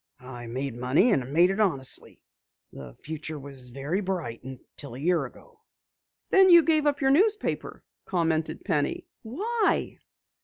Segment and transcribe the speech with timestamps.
[0.25, 2.23] I made money and made it honestly.
[2.73, 5.59] The future was very bright until a year ago."
[6.31, 9.05] "Then you gave up your newspaper," commented Penny.
[9.21, 9.99] "Why?"